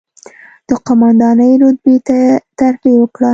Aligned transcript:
د 0.67 0.69
قوماندانۍ 0.85 1.53
رتبې 1.61 1.95
ته 2.07 2.19
ترفېع 2.57 2.97
وکړه، 2.99 3.29